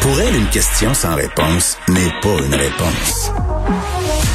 [0.00, 3.30] Pour elle, une question sans réponse n'est pas une réponse.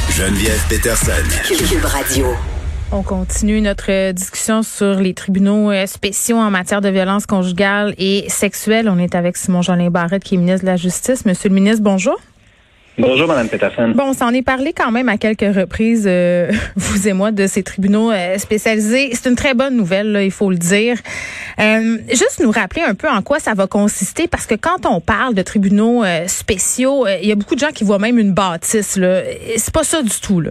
[0.08, 1.12] Geneviève Peterson.
[1.46, 2.28] Cube Radio.
[2.90, 8.24] On continue notre discussion sur les tribunaux euh, spéciaux en matière de violence conjugale et
[8.30, 8.88] sexuelle.
[8.88, 11.26] On est avec Simon Jolin Barrette, qui est ministre de la Justice.
[11.26, 12.18] Monsieur le ministre, bonjour.
[13.00, 13.92] Bonjour, Mme Peterson.
[13.94, 17.46] Bon, on s'en est parlé quand même à quelques reprises, euh, vous et moi, de
[17.46, 19.10] ces tribunaux euh, spécialisés.
[19.14, 20.98] C'est une très bonne nouvelle, là, il faut le dire.
[21.58, 25.00] Euh, juste nous rappeler un peu en quoi ça va consister, parce que quand on
[25.00, 28.98] parle de tribunaux spéciaux, il y a beaucoup de gens qui voient même une bâtisse.
[29.56, 30.40] C'est pas ça du tout.
[30.40, 30.50] Là.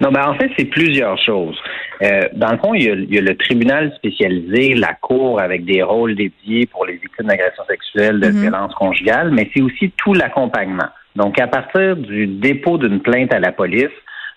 [0.00, 1.58] Non, ben en fait, c'est plusieurs choses.
[2.02, 5.40] Euh, dans le fond, il y, a, il y, a, le tribunal spécialisé, la cour
[5.40, 8.40] avec des rôles dédiés pour les victimes d'agressions sexuelles, de mm-hmm.
[8.40, 10.88] violences conjugales, mais c'est aussi tout l'accompagnement.
[11.16, 13.90] Donc, à partir du dépôt d'une plainte à la police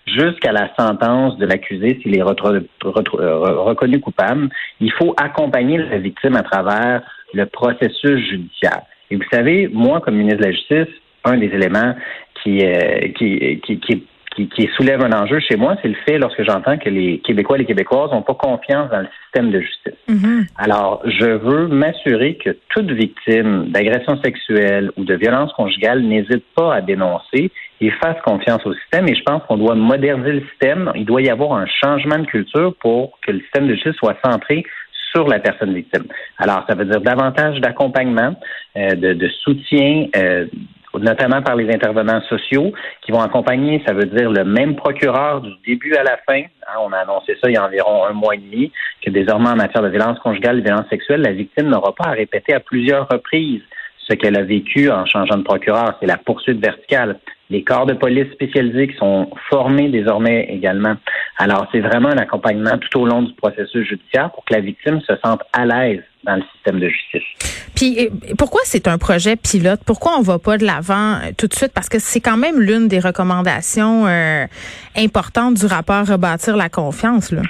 [0.06, 4.48] jusqu'à la sentence de l'accusé s'il est reconnu coupable,
[4.80, 7.02] il faut accompagner la victime à travers
[7.34, 8.82] le processus judiciaire.
[9.10, 10.94] Et vous savez, moi, comme ministre de la Justice,
[11.24, 11.94] un des éléments
[12.42, 16.18] qui, euh, qui, qui, qui qui, qui, soulève un enjeu chez moi, c'est le fait
[16.18, 19.60] lorsque j'entends que les Québécois et les Québécoises n'ont pas confiance dans le système de
[19.60, 19.94] justice.
[20.08, 20.46] Mm-hmm.
[20.56, 26.74] Alors, je veux m'assurer que toute victime d'agression sexuelle ou de violence conjugale n'hésite pas
[26.74, 29.08] à dénoncer et fasse confiance au système.
[29.08, 30.92] Et je pense qu'on doit moderniser le système.
[30.94, 34.16] Il doit y avoir un changement de culture pour que le système de justice soit
[34.24, 34.64] centré
[35.12, 36.04] sur la personne victime.
[36.38, 38.34] Alors, ça veut dire davantage d'accompagnement,
[38.76, 40.46] euh, de, de, soutien, euh,
[40.98, 45.52] notamment par les intervenants sociaux qui vont accompagner, ça veut dire le même procureur du
[45.66, 46.42] début à la fin.
[46.42, 48.72] Hein, on a annoncé ça il y a environ un mois et demi,
[49.04, 52.08] que désormais en matière de violence conjugale et de violence sexuelle, la victime n'aura pas
[52.08, 53.62] à répéter à plusieurs reprises
[54.08, 55.96] ce qu'elle a vécu en changeant de procureur.
[56.00, 57.18] C'est la poursuite verticale.
[57.50, 60.94] Les corps de police spécialisés qui sont formés désormais également.
[61.38, 65.00] Alors, c'est vraiment un accompagnement tout au long du processus judiciaire pour que la victime
[65.02, 67.22] se sente à l'aise dans le système de justice.
[67.74, 69.80] Puis pourquoi c'est un projet pilote?
[69.84, 71.72] Pourquoi on va pas de l'avant euh, tout de suite?
[71.74, 74.46] Parce que c'est quand même l'une des recommandations euh,
[74.96, 77.42] importantes du rapport rebâtir la confiance là.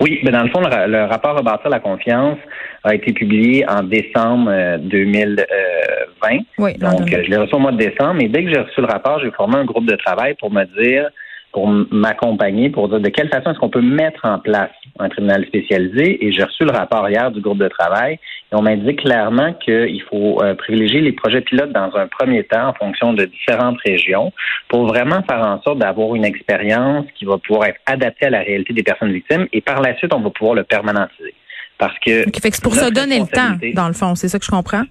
[0.00, 2.38] Oui, mais dans le fond, le, rapport Rebâtir la confiance
[2.84, 5.40] a été publié en décembre 2020.
[5.40, 8.20] Euh, oui, Donc, je l'ai reçu au mois de décembre.
[8.20, 10.64] Et dès que j'ai reçu le rapport, j'ai formé un groupe de travail pour me
[10.80, 11.08] dire
[11.52, 15.46] pour m'accompagner, pour dire de quelle façon est-ce qu'on peut mettre en place un tribunal
[15.46, 16.24] spécialisé.
[16.24, 18.14] Et j'ai reçu le rapport hier du groupe de travail
[18.52, 22.44] et on m'a dit clairement qu'il faut euh, privilégier les projets pilotes dans un premier
[22.44, 24.32] temps en fonction de différentes régions
[24.68, 28.40] pour vraiment faire en sorte d'avoir une expérience qui va pouvoir être adaptée à la
[28.40, 31.34] réalité des personnes victimes et par la suite, on va pouvoir le permanentiser.
[31.78, 32.24] Parce que.
[32.32, 34.84] c'est pour se donner le temps, dans le fond, c'est ça que je comprends?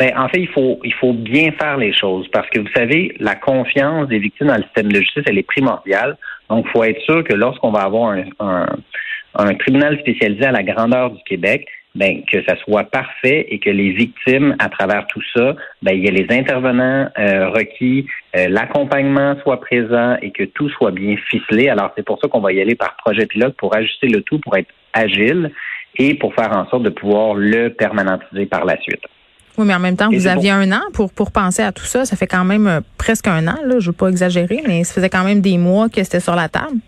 [0.00, 3.14] Ben, en fait, il faut, il faut bien faire les choses parce que vous savez,
[3.20, 6.16] la confiance des victimes dans le système de justice, elle est primordiale.
[6.48, 8.66] Donc, il faut être sûr que lorsqu'on va avoir un,
[9.34, 13.68] un, tribunal spécialisé à la grandeur du Québec, ben, que ça soit parfait et que
[13.68, 18.06] les victimes, à travers tout ça, ben, il y ait les intervenants euh, requis,
[18.36, 21.68] euh, l'accompagnement soit présent et que tout soit bien ficelé.
[21.68, 24.38] Alors, c'est pour ça qu'on va y aller par projet pilote pour ajuster le tout,
[24.38, 25.52] pour être agile
[25.96, 29.04] et pour faire en sorte de pouvoir le permanentiser par la suite.
[29.58, 32.04] Oui, mais en même temps, vous aviez un an pour, pour penser à tout ça.
[32.04, 34.84] Ça fait quand même euh, presque un an, là, je ne veux pas exagérer, mais
[34.84, 36.78] ça faisait quand même des mois que c'était sur la table.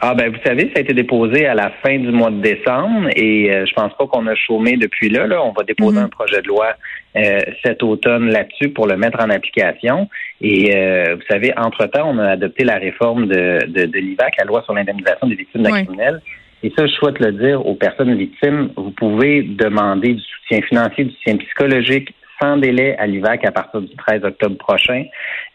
[0.00, 3.08] Ah ben vous savez, ça a été déposé à la fin du mois de décembre
[3.16, 5.26] et euh, je pense pas qu'on a chômé depuis là.
[5.26, 5.42] là.
[5.42, 6.04] On va déposer mhm.
[6.04, 6.74] un projet de loi
[7.16, 10.08] euh, cet automne là-dessus pour le mettre en application.
[10.40, 10.70] Et
[11.16, 14.72] vous savez, entre-temps, on a adopté la réforme de, de, de l'IVAC, la loi sur
[14.72, 16.20] l'indemnisation des victimes d'actes criminels.
[16.62, 21.04] Et ça, je souhaite le dire aux personnes victimes, vous pouvez demander du soutien financier,
[21.04, 25.04] du soutien psychologique sans délai à l'IVAC à partir du 13 octobre prochain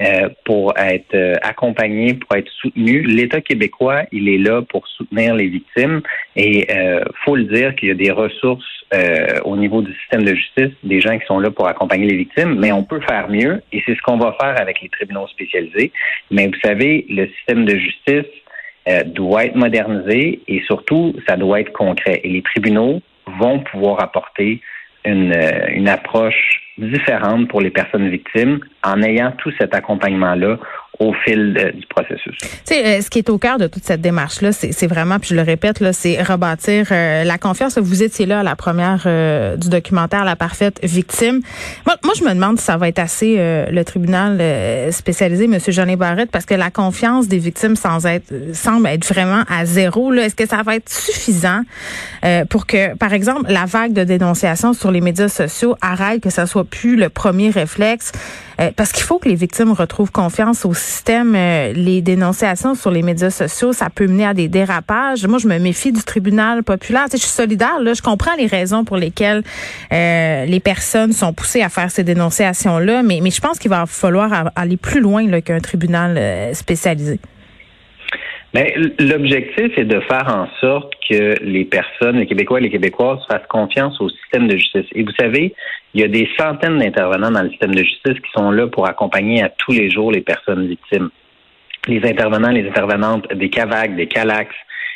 [0.01, 3.01] euh, pour être euh, accompagné, pour être soutenu.
[3.03, 6.01] L'État québécois, il est là pour soutenir les victimes
[6.35, 10.23] et euh, faut le dire qu'il y a des ressources euh, au niveau du système
[10.23, 13.29] de justice, des gens qui sont là pour accompagner les victimes, mais on peut faire
[13.29, 15.91] mieux et c'est ce qu'on va faire avec les tribunaux spécialisés.
[16.29, 18.29] Mais vous savez, le système de justice
[18.87, 22.21] euh, doit être modernisé et surtout, ça doit être concret.
[22.23, 23.01] Et les tribunaux
[23.39, 24.61] vont pouvoir apporter
[25.05, 30.57] une, euh, une approche différente pour les personnes victimes en ayant tout cet accompagnement-là
[30.99, 32.37] au fil du processus.
[32.65, 35.35] sais, euh, ce qui est au cœur de toute cette démarche-là, c'est vraiment, puis je
[35.35, 37.77] le répète, là, c'est rebâtir euh, la confiance.
[37.79, 41.41] Vous étiez là à la première euh, du documentaire La parfaite victime.
[41.85, 44.41] Moi, moi, je me demande si ça va être assez le tribunal
[44.91, 49.43] spécialisé, Monsieur Jeannet Barrette, parce que la confiance des victimes sans être, semble être vraiment
[49.49, 50.13] à zéro.
[50.13, 51.61] Est-ce que ça va être suffisant
[52.49, 56.45] pour que, par exemple, la vague de dénonciation sur les médias sociaux arrête, que ça
[56.45, 58.11] soit plus le premier réflexe?
[58.59, 61.33] Euh, parce qu'il faut que les victimes retrouvent confiance au système.
[61.35, 65.25] Euh, les dénonciations sur les médias sociaux, ça peut mener à des dérapages.
[65.25, 67.05] Moi, je me méfie du tribunal populaire.
[67.09, 67.79] Tu je suis solidaire.
[67.81, 69.43] Là, je comprends les raisons pour lesquelles
[69.91, 74.51] euh, les personnes sont poussées à faire ces dénonciations-là, mais je pense qu'il va falloir
[74.55, 77.19] aller plus loin qu'un tribunal spécialisé.
[78.53, 83.47] L'objectif est de faire en sorte que les personnes, les Québécois et les Québécoises fassent
[83.49, 84.85] confiance au système de justice.
[84.93, 85.55] Et vous savez,
[85.95, 88.87] il y a des centaines d'intervenants dans le système de justice qui sont là pour
[88.87, 91.09] accompagner à tous les jours les personnes victimes.
[91.87, 94.53] Les intervenants, les intervenantes des CAVAC, des CALAX,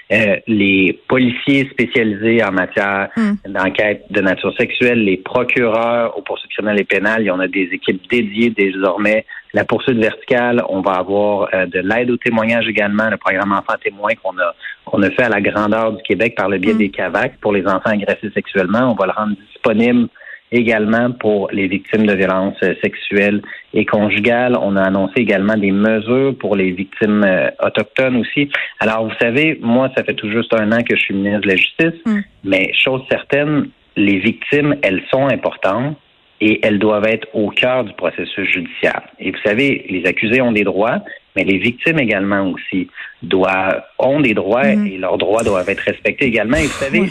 [0.10, 3.52] euh, les policiers spécialisés en matière hmm.
[3.52, 7.48] d'enquête de nature sexuelle, les procureurs aux poursuites criminelles et pénales, il y en a
[7.48, 9.26] des équipes dédiées désormais.
[9.54, 13.78] La poursuite verticale, on va avoir euh, de l'aide au témoignage également, le programme Enfants
[13.84, 14.54] témoins qu'on a
[14.86, 16.78] qu'on a fait à la grandeur du Québec par le biais hmm.
[16.78, 18.92] des CAVAC pour les enfants agressés sexuellement.
[18.92, 20.08] On va le rendre disponible
[20.52, 23.42] également pour les victimes de violences euh, sexuelles
[23.74, 24.58] et conjugales.
[24.62, 28.50] On a annoncé également des mesures pour les victimes euh, autochtones aussi.
[28.80, 31.48] Alors, vous savez, moi, ça fait tout juste un an que je suis ministre de
[31.48, 32.20] la Justice, mm.
[32.46, 35.98] mais chose certaine, les victimes, elles sont importantes
[36.40, 39.02] et elles doivent être au cœur du processus judiciaire.
[39.20, 41.00] Et vous savez, les accusés ont des droits,
[41.36, 42.90] mais les victimes également aussi
[43.24, 44.88] doivent, ont des droits mm.
[44.88, 46.58] et leurs droits doivent être respectés également.
[46.58, 47.10] Et vous savez,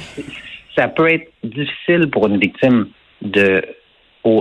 [0.76, 2.86] ça peut être difficile pour une victime
[3.22, 3.62] de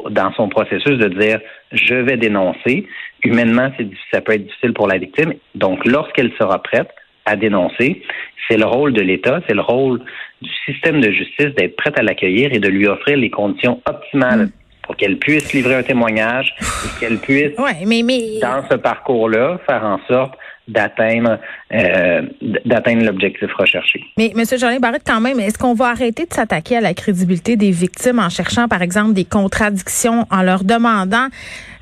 [0.09, 1.39] dans son processus de dire
[1.71, 2.87] je vais dénoncer.
[3.23, 3.71] Humainement,
[4.11, 5.33] ça peut être difficile pour la victime.
[5.55, 6.89] Donc, lorsqu'elle sera prête
[7.25, 8.03] à dénoncer,
[8.47, 10.01] c'est le rôle de l'État, c'est le rôle
[10.41, 14.45] du système de justice d'être prête à l'accueillir et de lui offrir les conditions optimales
[14.45, 14.51] mm.
[14.83, 20.35] pour qu'elle puisse livrer un témoignage et qu'elle puisse, dans ce parcours-là, faire en sorte
[20.67, 21.39] d'atteindre
[21.73, 22.21] euh,
[22.65, 24.03] d'atteindre l'objectif recherché.
[24.17, 24.43] Mais M.
[24.57, 28.19] Jean Barrette, quand même, est-ce qu'on va arrêter de s'attaquer à la crédibilité des victimes
[28.19, 31.27] en cherchant, par exemple, des contradictions, en leur demandant,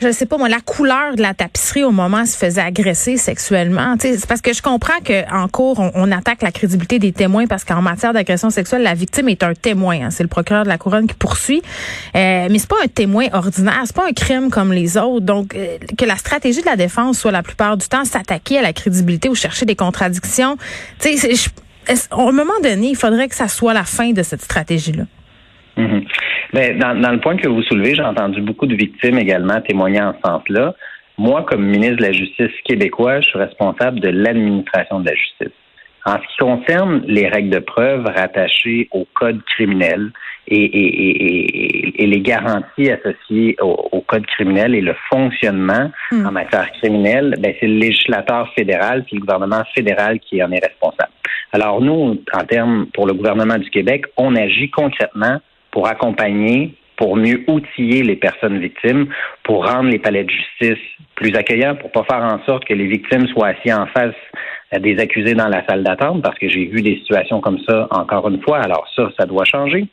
[0.01, 2.61] je sais pas moi, la couleur de la tapisserie au moment où elle se faisait
[2.61, 3.95] agresser sexuellement?
[3.99, 7.81] C'est parce que je comprends qu'en cours, on, attaque la crédibilité des témoins parce qu'en
[7.81, 9.99] matière d'agression sexuelle, la victime est un témoin.
[10.01, 10.09] Hein.
[10.11, 11.61] C'est le procureur de la couronne qui poursuit.
[12.15, 15.25] Euh, mais c'est pas un témoin ordinaire, c'est pas un crime comme les autres.
[15.25, 18.61] Donc, euh, que la stratégie de la défense soit la plupart du temps s'attaquer à
[18.61, 20.57] la crédibilité ou chercher des contradictions.
[20.99, 21.09] Tu
[21.87, 25.03] à moment donné, il faudrait que ça soit la fin de cette stratégie-là.
[25.77, 26.07] Mm-hmm.
[26.53, 30.13] Ben, dans, le point que vous soulevez, j'ai entendu beaucoup de victimes également témoigner en
[30.13, 30.75] ce sens-là.
[31.17, 35.57] Moi, comme ministre de la Justice québécois, je suis responsable de l'administration de la justice.
[36.05, 40.11] En ce qui concerne les règles de preuve rattachées au code criminel
[40.47, 46.25] et, les garanties associées au, code criminel et le fonctionnement hmm.
[46.25, 50.63] en matière criminelle, ben, c'est le législateur fédéral puis le gouvernement fédéral qui en est
[50.63, 51.11] responsable.
[51.53, 55.39] Alors nous, en termes pour le gouvernement du Québec, on agit concrètement
[55.71, 59.07] pour accompagner pour mieux outiller les personnes victimes,
[59.43, 60.83] pour rendre les palais de justice
[61.15, 64.15] plus accueillants, pour pas faire en sorte que les victimes soient assis en face
[64.79, 68.27] des accusés dans la salle d'attente, parce que j'ai vu des situations comme ça encore
[68.29, 68.59] une fois.
[68.59, 69.87] Alors ça, ça doit changer.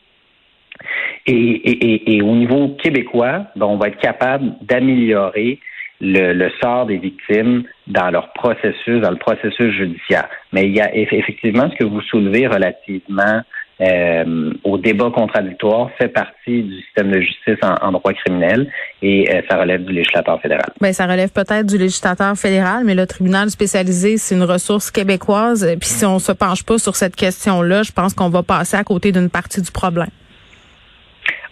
[1.27, 5.59] Et, au niveau québécois, ben, on va être capable d'améliorer
[6.01, 10.29] le, sort des victimes dans leur processus, dans le processus judiciaire.
[10.53, 13.43] Mais il y a effectivement ce que vous soulevez relativement
[13.81, 19.41] euh, au débat contradictoire fait partie du système de justice en, droit criminel et euh,
[19.49, 20.67] ça relève du législateur fédéral.
[20.81, 25.67] Bien, ça relève peut-être du législateur fédéral, mais le tribunal spécialisé, c'est une ressource québécoise.
[25.81, 28.85] Puis si on se penche pas sur cette question-là, je pense qu'on va passer à
[28.85, 30.11] côté d'une partie du problème.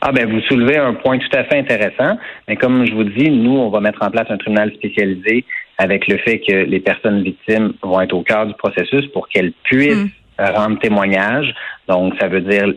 [0.00, 3.30] Ah ben vous soulevez un point tout à fait intéressant, mais comme je vous dis,
[3.30, 5.44] nous on va mettre en place un tribunal spécialisé
[5.78, 9.52] avec le fait que les personnes victimes vont être au cœur du processus pour qu'elles
[9.64, 10.10] puissent mm.
[10.38, 11.54] Rendre témoignage.
[11.88, 12.72] Donc ça veut dire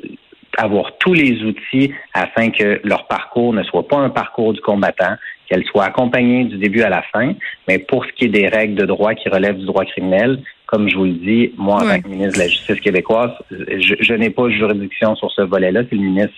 [0.57, 5.15] avoir tous les outils afin que leur parcours ne soit pas un parcours du combattant,
[5.47, 7.33] qu'elle soit accompagnée du début à la fin.
[7.67, 10.89] Mais pour ce qui est des règles de droit qui relèvent du droit criminel, comme
[10.89, 14.13] je vous le dis, moi, en tant que ministre de la Justice québécoise, je, je
[14.13, 15.81] n'ai pas de juridiction sur ce volet-là.
[15.89, 16.35] C'est le ministre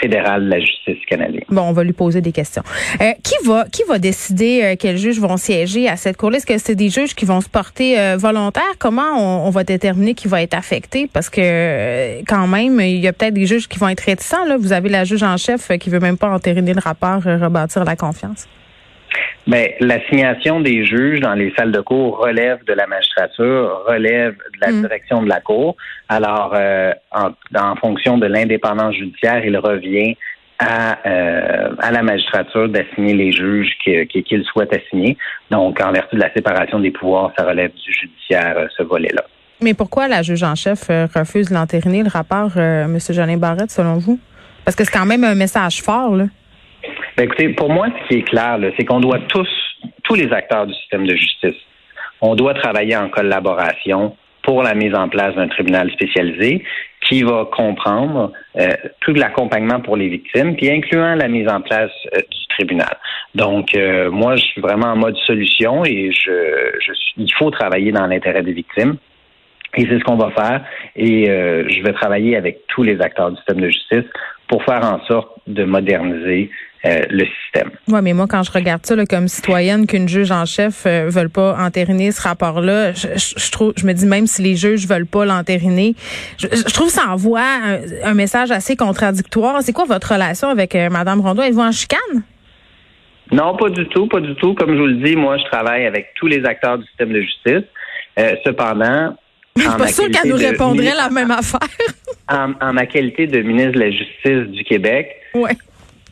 [0.00, 1.44] fédéral de la justice canadienne.
[1.48, 2.62] Bon, on va lui poser des questions.
[3.00, 6.38] Euh, qui va qui va décider euh, quels juges vont siéger à cette cour-là?
[6.38, 8.74] Est-ce que c'est des juges qui vont se porter euh, volontaires?
[8.78, 11.08] Comment on, va déterminer qui va être affecté?
[11.12, 14.44] Parce que quand même, il y a peut-être des juges qui vont être réticents.
[14.44, 14.56] Là.
[14.56, 17.96] Vous avez la juge en chef qui veut même pas entériner le rapport, rebâtir la
[17.96, 18.46] confiance.
[19.46, 24.60] Mais l'assignation des juges dans les salles de cour relève de la magistrature, relève de
[24.60, 24.80] la mm.
[24.82, 25.76] direction de la cour.
[26.08, 30.16] Alors, euh, en, fonction de l'indépendance judiciaire, il revient
[30.58, 35.18] à, euh, à la magistrature d'assigner les juges qu'il souhaite assigner.
[35.50, 39.24] Donc, en vertu de la séparation des pouvoirs, ça relève du judiciaire, euh, ce volet-là.
[39.60, 42.98] Mais pourquoi la juge en chef refuse d'entériner le rapport, M.
[42.98, 44.18] Jeanin Barrette, selon vous?
[44.64, 46.24] Parce que c'est quand même un message fort, là.
[47.16, 49.48] Ben, écoutez, pour moi, ce qui est clair, c'est qu'on doit tous,
[50.02, 51.56] tous les acteurs du système de justice,
[52.20, 56.64] on doit travailler en collaboration pour la mise en place d'un tribunal spécialisé
[57.02, 58.68] qui va comprendre euh,
[59.00, 62.96] tout l'accompagnement pour les victimes, puis incluant la mise en place euh, du tribunal.
[63.34, 66.32] Donc, euh, moi, je suis vraiment en mode solution et je,
[66.80, 68.96] je il faut travailler dans l'intérêt des victimes.
[69.76, 70.64] Et c'est ce qu'on va faire.
[70.94, 74.04] Et je vais travailler avec tous les acteurs du système de justice
[74.48, 76.50] pour faire en sorte de moderniser
[76.86, 77.70] euh, le système.
[77.88, 81.30] Oui, mais moi, quand je regarde ça comme citoyenne, qu'une juge en chef euh, veulent
[81.30, 85.24] pas entériner ce rapport-là, je, trouve, je me dis même si les juges veulent pas
[85.24, 85.94] l'entériner,
[86.38, 87.46] je, trouve que ça envoie
[88.04, 89.62] un, message assez contradictoire.
[89.62, 91.42] C'est quoi votre relation avec euh, Mme Rondeau?
[91.42, 92.22] Êtes-vous en chicane?
[93.32, 94.54] Non, pas du tout, pas du tout.
[94.54, 97.20] Comme je vous le dis, moi, je travaille avec tous les acteurs du système de
[97.22, 97.64] justice.
[98.18, 98.36] Euh,
[99.56, 101.60] je suis pas sûre qu'elle nous répondrait la même affaire.
[102.28, 105.56] en, en, ma qualité de ministre de la Justice du Québec, ouais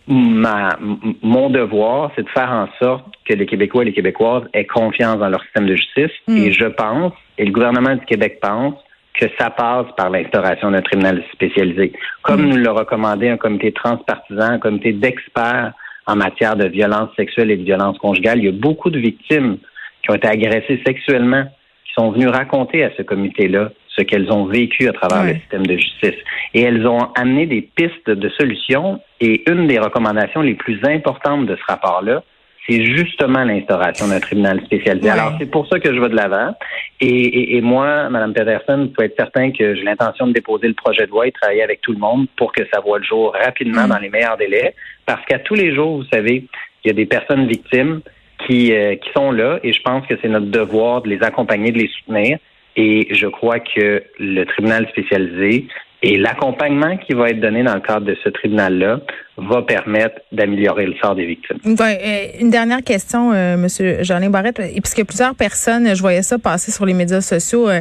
[0.07, 0.77] ma,
[1.23, 5.19] mon devoir, c'est de faire en sorte que les Québécois et les Québécoises aient confiance
[5.19, 6.11] dans leur système de justice.
[6.27, 6.37] Mm.
[6.37, 8.75] Et je pense, et le gouvernement du Québec pense,
[9.19, 11.93] que ça passe par l'instauration d'un tribunal spécialisé.
[12.23, 12.49] Comme mm.
[12.49, 15.73] nous l'a recommandé un comité transpartisan, un comité d'experts
[16.07, 19.59] en matière de violence sexuelle et de violence conjugale, il y a beaucoup de victimes
[20.03, 21.45] qui ont été agressées sexuellement,
[21.93, 25.67] qui sont venues raconter à ce comité-là ce qu'elles ont vécu à travers le système
[25.67, 26.17] de justice.
[26.55, 29.01] Et elles ont amené des pistes de solutions.
[29.21, 32.23] Et une des recommandations les plus importantes de ce rapport-là,
[32.67, 35.11] c'est justement l'instauration d'un tribunal spécialisé.
[35.11, 36.55] Alors, c'est pour ça que je vais de l'avant.
[37.01, 41.05] Et, moi, Mme Pedersen, vous pouvez être certain que j'ai l'intention de déposer le projet
[41.07, 43.85] de loi et travailler avec tout le monde pour que ça voit le jour rapidement
[43.85, 43.91] mm.
[43.91, 44.75] dans les meilleurs délais.
[45.05, 46.47] Parce qu'à tous les jours, vous savez,
[46.85, 48.01] il y a des personnes victimes
[48.47, 51.73] qui, euh, qui sont là et je pense que c'est notre devoir de les accompagner,
[51.73, 52.39] de les soutenir.
[52.77, 55.67] Et je crois que le tribunal spécialisé
[56.03, 59.01] et l'accompagnement qui va être donné dans le cadre de ce tribunal-là
[59.39, 61.59] va permettre d'améliorer le sort des victimes.
[61.65, 66.71] Euh, une dernière question, euh, Monsieur Jeanin Barrette, puisque plusieurs personnes, je voyais ça passer
[66.71, 67.81] sur les médias sociaux euh,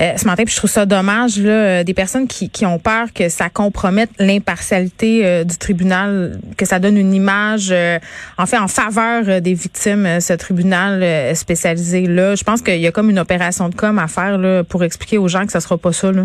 [0.00, 3.12] euh, ce matin, puis je trouve ça dommage, là, des personnes qui, qui ont peur
[3.12, 7.74] que ça compromette l'impartialité du tribunal, que ça donne une image,
[8.38, 12.34] en fait, en faveur des victimes, ce tribunal spécialisé là.
[12.34, 15.18] Je pense qu'il y a comme une opération de com à faire là, pour expliquer
[15.18, 16.12] aux gens que ça sera pas ça.
[16.12, 16.22] Là.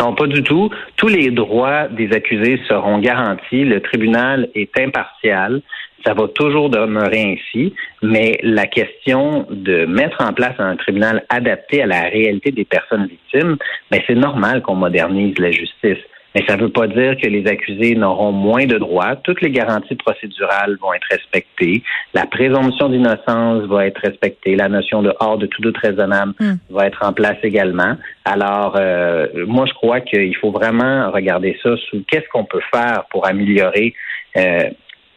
[0.00, 0.70] Non, pas du tout.
[0.96, 3.64] Tous les droits des accusés seront garantis.
[3.64, 5.60] Le tribunal est impartial.
[6.06, 11.82] Ça va toujours demeurer ainsi, mais la question de mettre en place un tribunal adapté
[11.82, 13.58] à la réalité des personnes victimes,
[13.90, 15.98] ben c'est normal qu'on modernise la justice.
[16.34, 19.16] Mais ça ne veut pas dire que les accusés n'auront moins de droits.
[19.16, 21.82] Toutes les garanties procédurales vont être respectées.
[22.14, 24.54] La présomption d'innocence va être respectée.
[24.54, 26.54] La notion de hors de tout doute raisonnable hmm.
[26.70, 27.96] va être en place également.
[28.24, 33.04] Alors, euh, moi, je crois qu'il faut vraiment regarder ça sous qu'est-ce qu'on peut faire
[33.10, 33.94] pour améliorer
[34.36, 34.70] euh,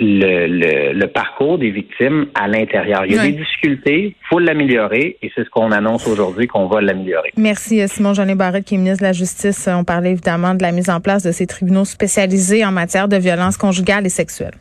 [0.03, 3.05] le, le, parcours des victimes à l'intérieur.
[3.05, 6.67] Il y a des difficultés, il faut l'améliorer et c'est ce qu'on annonce aujourd'hui qu'on
[6.67, 7.31] va l'améliorer.
[7.37, 9.69] Merci euh, Simon Jeannet Barrette qui est ministre de la Justice.
[9.71, 13.17] On parlait évidemment de la mise en place de ces tribunaux spécialisés en matière de
[13.17, 14.53] violence conjugale et sexuelle.